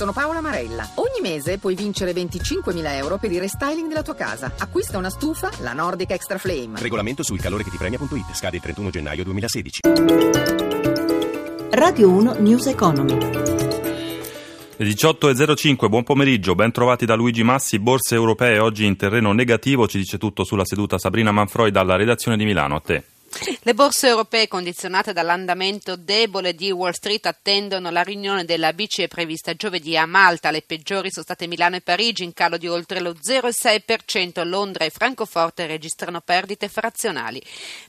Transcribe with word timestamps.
sono 0.00 0.12
Paola 0.12 0.40
Marella. 0.40 0.88
Ogni 0.94 1.20
mese 1.20 1.58
puoi 1.58 1.74
vincere 1.74 2.12
25.000 2.12 2.94
euro 2.94 3.18
per 3.18 3.30
il 3.32 3.38
restyling 3.38 3.86
della 3.86 4.02
tua 4.02 4.14
casa. 4.14 4.50
Acquista 4.56 4.96
una 4.96 5.10
stufa, 5.10 5.50
la 5.58 5.74
Nordic 5.74 6.10
Extra 6.12 6.38
Flame. 6.38 6.80
Regolamento 6.80 7.22
sul 7.22 7.38
calore 7.38 7.64
che 7.64 7.70
ti 7.70 7.76
premia.it. 7.76 8.32
Scade 8.34 8.56
il 8.56 8.62
31 8.62 8.88
gennaio 8.88 9.24
2016. 9.24 9.80
Radio 11.72 12.08
1 12.08 12.32
News 12.38 12.66
Economy. 12.68 13.18
Le 14.76 14.86
18.05, 14.86 15.88
buon 15.90 16.04
pomeriggio, 16.04 16.54
ben 16.54 16.72
trovati 16.72 17.04
da 17.04 17.14
Luigi 17.14 17.42
Massi, 17.42 17.78
borse 17.78 18.14
europee 18.14 18.58
oggi 18.58 18.86
in 18.86 18.96
terreno 18.96 19.32
negativo, 19.32 19.86
ci 19.86 19.98
dice 19.98 20.16
tutto 20.16 20.44
sulla 20.44 20.64
seduta 20.64 20.96
Sabrina 20.96 21.30
Manfroi 21.30 21.70
dalla 21.70 21.96
redazione 21.96 22.38
di 22.38 22.46
Milano, 22.46 22.76
a 22.76 22.80
te. 22.80 23.04
Le 23.62 23.74
borse 23.74 24.08
europee 24.08 24.48
condizionate 24.48 25.12
dall'andamento 25.12 25.94
debole 25.94 26.52
di 26.52 26.72
Wall 26.72 26.90
Street 26.90 27.24
attendono 27.26 27.90
la 27.90 28.02
riunione 28.02 28.44
della 28.44 28.72
BCE 28.72 29.06
prevista 29.06 29.54
giovedì 29.54 29.96
a 29.96 30.04
Malta. 30.04 30.50
Le 30.50 30.62
peggiori 30.62 31.12
sono 31.12 31.22
state 31.22 31.46
Milano 31.46 31.76
e 31.76 31.80
Parigi 31.80 32.24
in 32.24 32.32
calo 32.32 32.56
di 32.56 32.66
oltre 32.66 32.98
lo 32.98 33.12
0,6%. 33.12 34.44
Londra 34.44 34.84
e 34.84 34.90
Francoforte 34.90 35.66
registrano 35.66 36.20
perdite 36.20 36.68
frazionali. 36.68 37.40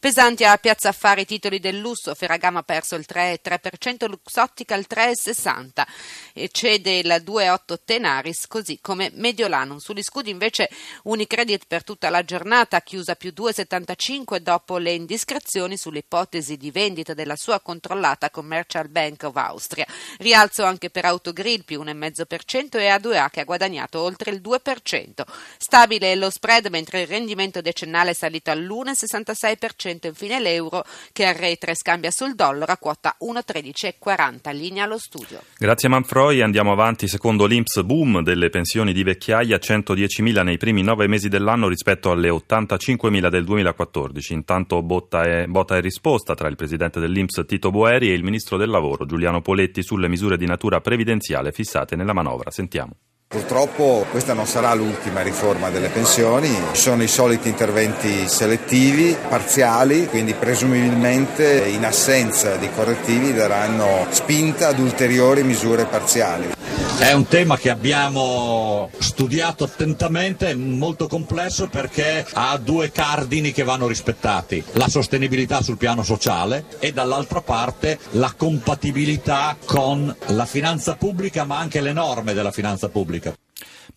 Pesanti 0.00 0.42
alla 0.42 0.56
piazza 0.56 0.88
affari 0.88 1.20
i 1.20 1.26
titoli 1.26 1.60
del 1.60 1.78
lusso. 1.78 2.16
Ferragamo 2.16 2.58
ha 2.58 2.62
perso 2.62 2.96
il 2.96 3.06
3,3%, 3.08 4.08
Luxottica 4.08 4.74
il 4.74 4.86
3,60%. 4.90 5.84
E 6.32 6.48
cede 6.50 6.98
il 6.98 7.22
2,8% 7.24 7.76
Tenaris, 7.84 8.48
così 8.48 8.80
come 8.80 9.12
Mediolanum. 9.14 9.78
Sugli 9.78 10.02
scudi 10.02 10.30
invece 10.30 10.68
Unicredit 11.04 11.64
per 11.68 11.84
tutta 11.84 12.10
la 12.10 12.24
giornata 12.24 12.80
chiusa 12.82 13.14
più 13.14 13.32
2,75 13.34 14.38
dopo 14.38 14.78
le 14.78 14.90
indiscrezioni 14.90 15.26
indiscrezioni 15.28 15.76
sulle 15.76 15.98
ipotesi 15.98 16.56
di 16.56 16.70
vendita 16.70 17.12
della 17.12 17.36
sua 17.36 17.60
controllata 17.60 18.30
Commercial 18.30 18.88
Bank 18.88 19.24
of 19.24 19.36
Austria. 19.36 19.84
Rialzo 20.18 20.64
anche 20.64 20.88
per 20.88 21.04
Autogrill 21.04 21.64
più 21.64 21.82
1,5% 21.82 22.78
e 22.78 22.88
A2A 22.88 23.28
che 23.30 23.40
ha 23.40 23.44
guadagnato 23.44 24.00
oltre 24.00 24.30
il 24.30 24.40
2%. 24.42 25.22
Stabile 25.58 26.14
lo 26.14 26.30
spread 26.30 26.68
mentre 26.68 27.02
il 27.02 27.06
rendimento 27.06 27.60
decennale 27.60 28.10
è 28.10 28.14
salito 28.14 28.50
all'1,66%. 28.50 30.06
Infine 30.06 30.40
l'euro 30.40 30.82
che 31.12 31.26
a 31.26 31.32
rete 31.32 31.74
scambia 31.74 32.10
sul 32.10 32.34
dollaro 32.34 32.72
a 32.72 32.78
quota 32.78 33.14
1,1340. 33.20 34.54
Linea 34.54 34.84
allo 34.84 34.98
studio. 34.98 35.42
Grazie 35.58 35.90
Manfroi, 35.90 36.40
andiamo 36.40 36.72
avanti. 36.72 37.06
Secondo 37.06 37.44
l'Inps 37.44 37.82
boom 37.82 38.22
delle 38.22 38.48
pensioni 38.48 38.94
di 38.94 39.02
vecchiaia, 39.02 39.58
110.000 39.58 40.42
nei 40.42 40.56
primi 40.56 40.82
nove 40.82 41.06
mesi 41.06 41.28
dell'anno 41.28 41.68
rispetto 41.68 42.10
alle 42.10 42.30
85.000 42.30 43.28
del 43.28 43.44
2014. 43.44 44.32
Intanto 44.32 44.82
botta 44.82 45.17
botta 45.18 45.24
e, 45.24 45.46
botta 45.46 45.76
e 45.76 45.80
risposta 45.80 46.34
tra 46.34 46.48
il 46.48 46.56
presidente 46.56 47.00
dell'Inps 47.00 47.42
Tito 47.46 47.70
Boeri 47.70 48.10
e 48.10 48.14
il 48.14 48.22
ministro 48.22 48.56
del 48.56 48.70
lavoro 48.70 49.06
Giuliano 49.06 49.40
Poletti 49.40 49.82
sulle 49.82 50.08
misure 50.08 50.36
di 50.36 50.46
natura 50.46 50.80
previdenziale 50.80 51.52
fissate 51.52 51.96
nella 51.96 52.12
manovra. 52.12 52.50
Sentiamo. 52.50 52.92
Purtroppo 53.28 54.06
questa 54.10 54.32
non 54.32 54.46
sarà 54.46 54.72
l'ultima 54.72 55.20
riforma 55.20 55.68
delle 55.68 55.88
pensioni, 55.88 56.48
ci 56.72 56.80
sono 56.80 57.02
i 57.02 57.08
soliti 57.08 57.50
interventi 57.50 58.26
selettivi, 58.26 59.14
parziali, 59.28 60.06
quindi 60.06 60.32
presumibilmente 60.32 61.68
in 61.68 61.84
assenza 61.84 62.56
di 62.56 62.70
correttivi 62.74 63.34
daranno 63.34 64.06
spinta 64.08 64.68
ad 64.68 64.78
ulteriori 64.78 65.42
misure 65.42 65.84
parziali. 65.84 66.57
È 66.98 67.12
un 67.12 67.26
tema 67.26 67.56
che 67.56 67.70
abbiamo 67.70 68.90
studiato 68.98 69.64
attentamente, 69.64 70.54
molto 70.54 71.06
complesso 71.06 71.68
perché 71.68 72.26
ha 72.32 72.58
due 72.58 72.90
cardini 72.90 73.52
che 73.52 73.62
vanno 73.62 73.86
rispettati, 73.86 74.62
la 74.72 74.88
sostenibilità 74.88 75.62
sul 75.62 75.76
piano 75.76 76.02
sociale 76.02 76.64
e 76.78 76.92
dall'altra 76.92 77.40
parte 77.40 77.98
la 78.12 78.34
compatibilità 78.36 79.56
con 79.64 80.14
la 80.26 80.46
finanza 80.46 80.96
pubblica 80.96 81.44
ma 81.44 81.58
anche 81.58 81.80
le 81.80 81.92
norme 81.92 82.34
della 82.34 82.52
finanza 82.52 82.88
pubblica. 82.88 83.32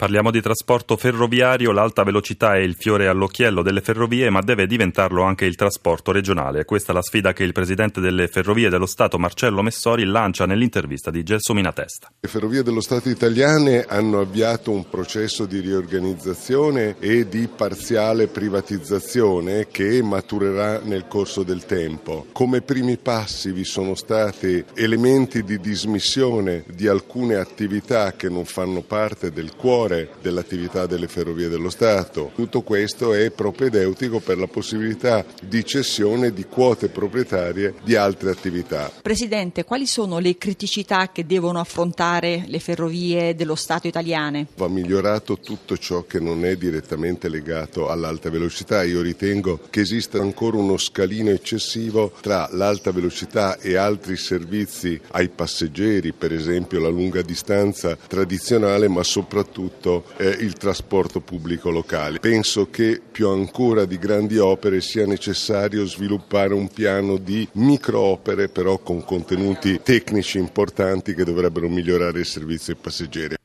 Parliamo 0.01 0.31
di 0.31 0.41
trasporto 0.41 0.97
ferroviario, 0.97 1.71
l'alta 1.71 2.01
velocità 2.01 2.55
è 2.55 2.57
il 2.57 2.73
fiore 2.73 3.07
all'occhiello 3.07 3.61
delle 3.61 3.81
ferrovie, 3.81 4.31
ma 4.31 4.41
deve 4.41 4.65
diventarlo 4.65 5.21
anche 5.21 5.45
il 5.45 5.53
trasporto 5.53 6.11
regionale. 6.11 6.65
Questa 6.65 6.91
è 6.91 6.95
la 6.95 7.03
sfida 7.03 7.33
che 7.33 7.43
il 7.43 7.51
presidente 7.51 8.01
delle 8.01 8.27
Ferrovie 8.27 8.69
dello 8.69 8.87
Stato, 8.87 9.19
Marcello 9.19 9.61
Messori, 9.61 10.05
lancia 10.05 10.47
nell'intervista 10.47 11.11
di 11.11 11.21
Gelsomina 11.21 11.71
Testa. 11.71 12.11
Le 12.19 12.27
Ferrovie 12.27 12.63
dello 12.63 12.81
Stato 12.81 13.09
italiane 13.09 13.85
hanno 13.87 14.21
avviato 14.21 14.71
un 14.71 14.89
processo 14.89 15.45
di 15.45 15.59
riorganizzazione 15.59 16.95
e 16.97 17.27
di 17.27 17.47
parziale 17.55 18.25
privatizzazione 18.25 19.67
che 19.69 20.01
maturerà 20.01 20.79
nel 20.79 21.05
corso 21.07 21.43
del 21.43 21.67
tempo. 21.67 22.25
Come 22.31 22.61
primi 22.61 22.97
passi 22.97 23.51
vi 23.51 23.65
sono 23.65 23.93
stati 23.93 24.65
elementi 24.73 25.43
di 25.43 25.59
dismissione 25.59 26.63
di 26.73 26.87
alcune 26.87 27.35
attività 27.35 28.13
che 28.13 28.29
non 28.29 28.45
fanno 28.45 28.81
parte 28.81 29.31
del 29.31 29.55
cuore 29.55 29.89
cuore 29.91 30.09
dell'attività 30.21 30.85
delle 30.85 31.07
ferrovie 31.07 31.49
dello 31.49 31.69
Stato. 31.69 32.31
Tutto 32.33 32.61
questo 32.61 33.13
è 33.13 33.29
propedeutico 33.31 34.19
per 34.19 34.37
la 34.37 34.47
possibilità 34.47 35.25
di 35.43 35.65
cessione 35.65 36.31
di 36.31 36.45
quote 36.45 36.87
proprietarie 36.87 37.73
di 37.83 37.95
altre 37.95 38.31
attività. 38.31 38.91
Presidente, 39.01 39.65
quali 39.65 39.85
sono 39.85 40.19
le 40.19 40.37
criticità 40.37 41.11
che 41.11 41.25
devono 41.25 41.59
affrontare 41.59 42.45
le 42.47 42.59
ferrovie 42.59 43.35
dello 43.35 43.55
Stato 43.55 43.87
italiane? 43.87 44.47
Va 44.55 44.67
migliorato 44.67 45.37
tutto 45.39 45.77
ciò 45.77 46.03
che 46.03 46.19
non 46.19 46.45
è 46.45 46.55
direttamente 46.55 47.27
legato 47.27 47.89
all'alta 47.89 48.29
velocità. 48.29 48.83
Io 48.83 49.01
ritengo 49.01 49.59
che 49.69 49.81
esista 49.81 50.19
ancora 50.19 50.57
uno 50.57 50.77
scalino 50.77 51.31
eccessivo 51.31 52.13
tra 52.21 52.47
l'alta 52.51 52.91
velocità 52.91 53.57
e 53.59 53.75
altri 53.75 54.15
servizi 54.15 54.99
ai 55.11 55.29
passeggeri, 55.29 56.13
per 56.13 56.31
esempio 56.31 56.79
la 56.79 56.89
lunga 56.89 57.21
distanza 57.21 57.97
tradizionale, 58.07 58.87
ma 58.87 59.03
soprattutto 59.03 59.70
soprattutto 59.71 60.05
eh, 60.17 60.29
il 60.29 60.53
trasporto 60.53 61.21
pubblico 61.21 61.69
locale. 61.69 62.19
Penso 62.19 62.69
che 62.69 63.01
più 63.11 63.29
ancora 63.29 63.85
di 63.85 63.97
grandi 63.97 64.37
opere 64.37 64.81
sia 64.81 65.05
necessario 65.05 65.85
sviluppare 65.85 66.53
un 66.53 66.67
piano 66.67 67.17
di 67.17 67.47
microopere 67.53 68.49
però 68.49 68.77
con 68.79 69.03
contenuti 69.03 69.79
tecnici 69.81 70.37
importanti 70.37 71.13
che 71.15 71.23
dovrebbero 71.23 71.69
migliorare 71.69 72.19
il 72.19 72.25
servizio 72.25 72.73
ai 72.73 72.79
passeggeri. 72.79 73.40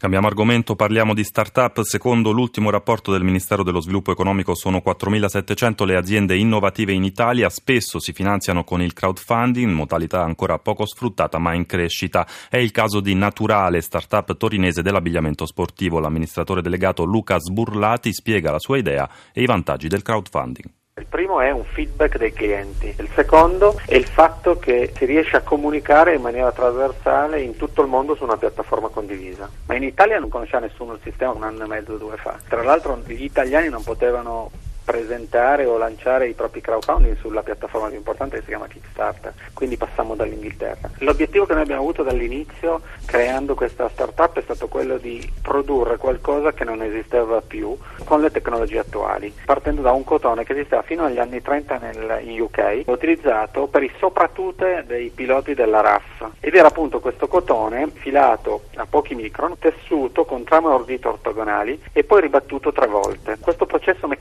Cambiamo 0.00 0.28
argomento, 0.28 0.76
parliamo 0.76 1.12
di 1.12 1.22
start-up. 1.22 1.82
Secondo 1.82 2.30
l'ultimo 2.30 2.70
rapporto 2.70 3.12
del 3.12 3.22
Ministero 3.22 3.62
dello 3.62 3.82
Sviluppo 3.82 4.10
Economico 4.10 4.54
sono 4.54 4.80
4.700 4.82 5.84
le 5.84 5.94
aziende 5.94 6.38
innovative 6.38 6.92
in 6.92 7.04
Italia, 7.04 7.50
spesso 7.50 7.98
si 7.98 8.14
finanziano 8.14 8.64
con 8.64 8.80
il 8.80 8.94
crowdfunding, 8.94 9.70
modalità 9.70 10.22
ancora 10.22 10.58
poco 10.58 10.86
sfruttata 10.86 11.36
ma 11.36 11.52
in 11.52 11.66
crescita. 11.66 12.26
È 12.48 12.56
il 12.56 12.70
caso 12.70 13.00
di 13.00 13.14
Naturale, 13.14 13.82
start-up 13.82 14.38
torinese 14.38 14.80
dell'abbigliamento 14.80 15.44
sportivo. 15.44 16.00
L'amministratore 16.00 16.62
delegato 16.62 17.04
Luca 17.04 17.38
Sburlati 17.38 18.14
spiega 18.14 18.50
la 18.50 18.58
sua 18.58 18.78
idea 18.78 19.06
e 19.34 19.42
i 19.42 19.46
vantaggi 19.46 19.86
del 19.86 20.00
crowdfunding. 20.00 20.79
Il 21.00 21.06
primo 21.06 21.40
è 21.40 21.50
un 21.50 21.64
feedback 21.64 22.18
dei 22.18 22.30
clienti, 22.30 22.94
il 22.98 23.08
secondo 23.14 23.80
è 23.86 23.94
il 23.94 24.04
fatto 24.04 24.58
che 24.58 24.92
si 24.94 25.06
riesce 25.06 25.34
a 25.34 25.40
comunicare 25.40 26.14
in 26.14 26.20
maniera 26.20 26.52
trasversale 26.52 27.40
in 27.40 27.56
tutto 27.56 27.80
il 27.80 27.88
mondo 27.88 28.14
su 28.14 28.22
una 28.22 28.36
piattaforma 28.36 28.88
condivisa. 28.88 29.48
Ma 29.64 29.76
in 29.76 29.82
Italia 29.82 30.18
non 30.18 30.28
conosceva 30.28 30.66
nessuno 30.66 30.92
il 30.92 31.00
sistema 31.02 31.32
un 31.32 31.42
anno 31.42 31.64
e 31.64 31.68
mezzo, 31.68 31.96
due 31.96 32.18
fa. 32.18 32.36
Tra 32.46 32.62
l'altro 32.62 33.00
gli 33.06 33.24
italiani 33.24 33.70
non 33.70 33.82
potevano 33.82 34.50
presentare 34.90 35.66
o 35.66 35.78
lanciare 35.78 36.26
i 36.26 36.32
propri 36.32 36.60
crowdfunding 36.60 37.16
sulla 37.18 37.42
piattaforma 37.42 37.86
più 37.86 37.96
importante 37.96 38.36
che 38.36 38.42
si 38.42 38.48
chiama 38.48 38.66
Kickstarter, 38.66 39.32
quindi 39.54 39.76
passiamo 39.76 40.16
dall'Inghilterra. 40.16 40.90
L'obiettivo 40.98 41.46
che 41.46 41.52
noi 41.52 41.62
abbiamo 41.62 41.82
avuto 41.82 42.02
dall'inizio 42.02 42.80
creando 43.04 43.54
questa 43.54 43.88
startup 43.88 44.36
è 44.36 44.42
stato 44.42 44.66
quello 44.66 44.96
di 44.98 45.30
produrre 45.42 45.96
qualcosa 45.96 46.52
che 46.52 46.64
non 46.64 46.82
esisteva 46.82 47.40
più 47.40 47.76
con 48.04 48.20
le 48.20 48.32
tecnologie 48.32 48.80
attuali, 48.80 49.32
partendo 49.44 49.80
da 49.80 49.92
un 49.92 50.02
cotone 50.02 50.42
che 50.42 50.54
esisteva 50.54 50.82
fino 50.82 51.04
agli 51.04 51.18
anni 51.18 51.40
30 51.40 51.78
nel, 51.78 52.20
in 52.24 52.40
UK, 52.40 52.82
utilizzato 52.86 53.68
per 53.68 53.84
i 53.84 53.92
soprattute 53.98 54.82
dei 54.88 55.10
piloti 55.10 55.54
della 55.54 55.80
RAF 55.82 56.30
ed 56.40 56.54
era 56.56 56.66
appunto 56.66 56.98
questo 56.98 57.28
cotone 57.28 57.90
filato 57.92 58.62
a 58.74 58.86
pochi 58.90 59.14
micron, 59.14 59.56
tessuto 59.56 60.24
con 60.24 60.42
trame 60.42 60.66
ordite 60.66 61.06
ortogonali 61.06 61.80
e 61.92 62.02
poi 62.02 62.22
ribattuto 62.22 62.72
tre 62.72 62.88
volte. 62.88 63.36
Questo 63.38 63.66
processo 63.66 64.08
meccanico 64.08 64.19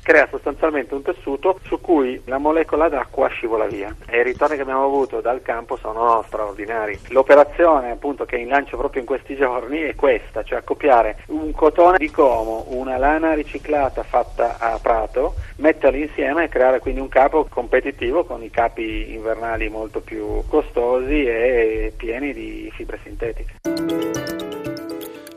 crea 0.00 0.28
sostanzialmente 0.30 0.94
un 0.94 1.02
tessuto 1.02 1.58
su 1.64 1.80
cui 1.80 2.22
la 2.26 2.38
molecola 2.38 2.88
d'acqua 2.88 3.26
scivola 3.28 3.66
via 3.66 3.94
e 4.06 4.20
i 4.20 4.22
ritorni 4.22 4.54
che 4.54 4.62
abbiamo 4.62 4.84
avuto 4.84 5.20
dal 5.20 5.42
campo 5.42 5.76
sono 5.76 6.22
straordinari. 6.26 6.98
L'operazione 7.08 7.90
appunto 7.90 8.24
che 8.24 8.44
lancio 8.44 8.76
proprio 8.76 9.00
in 9.00 9.06
questi 9.06 9.34
giorni 9.34 9.80
è 9.80 9.96
questa, 9.96 10.44
cioè 10.44 10.58
accoppiare 10.58 11.24
un 11.26 11.50
cotone 11.52 11.98
di 11.98 12.10
Como, 12.10 12.66
una 12.68 12.98
lana 12.98 13.34
riciclata 13.34 14.04
fatta 14.04 14.58
a 14.58 14.78
prato, 14.80 15.34
metterli 15.56 16.02
insieme 16.02 16.44
e 16.44 16.48
creare 16.48 16.78
quindi 16.78 17.00
un 17.00 17.08
capo 17.08 17.46
competitivo 17.48 18.24
con 18.24 18.42
i 18.42 18.50
capi 18.50 19.12
invernali 19.12 19.68
molto 19.68 20.00
più 20.00 20.44
costosi 20.46 21.24
e 21.24 21.92
pieni 21.96 22.32
di 22.32 22.70
fibre 22.74 23.00
sintetiche. 23.02 24.11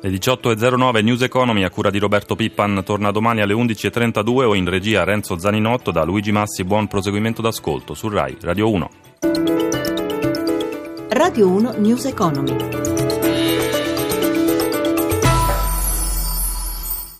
Le 0.06 0.12
18.09 0.12 1.04
News 1.04 1.24
Economy 1.24 1.64
a 1.64 1.72
cura 1.72 1.90
di 1.90 1.98
Roberto 1.98 2.36
Pippan 2.36 2.84
torna 2.86 3.10
domani 3.10 3.42
alle 3.42 3.56
11.32 3.56 4.44
o 4.44 4.54
in 4.54 4.70
regia 4.70 5.04
Renzo 5.04 5.40
Zaninotto 5.40 5.90
da 5.90 6.04
Luigi 6.04 6.32
Massi. 6.32 6.64
Buon 6.64 6.86
proseguimento 6.86 7.42
d'ascolto 7.42 7.96
su 7.96 8.08
RAI 8.08 8.38
Radio 8.42 8.72
1. 8.72 8.90
Radio 11.10 11.50
1 11.50 11.74
News 11.80 12.06
Economy. 12.06 12.95